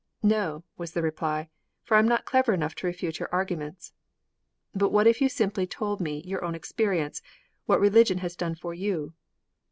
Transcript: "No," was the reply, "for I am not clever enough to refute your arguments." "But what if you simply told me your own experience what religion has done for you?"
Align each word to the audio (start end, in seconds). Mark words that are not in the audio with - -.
"No," 0.23 0.63
was 0.77 0.93
the 0.93 1.03
reply, 1.03 1.47
"for 1.83 1.93
I 1.95 1.99
am 1.99 2.07
not 2.07 2.25
clever 2.25 2.53
enough 2.55 2.73
to 2.77 2.87
refute 2.87 3.19
your 3.19 3.29
arguments." 3.31 3.93
"But 4.73 4.91
what 4.91 5.05
if 5.05 5.21
you 5.21 5.29
simply 5.29 5.67
told 5.67 6.01
me 6.01 6.23
your 6.25 6.43
own 6.43 6.55
experience 6.55 7.21
what 7.67 7.79
religion 7.79 8.17
has 8.17 8.35
done 8.35 8.55
for 8.55 8.73
you?" 8.73 9.13